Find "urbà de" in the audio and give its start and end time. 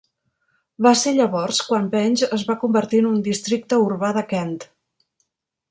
3.91-4.25